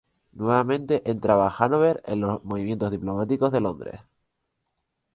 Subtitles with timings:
[0.31, 4.01] Nuevamente entraba Hanover en los movimientos diplomáticos de Londres.